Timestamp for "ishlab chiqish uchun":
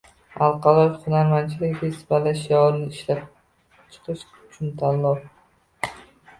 2.97-4.75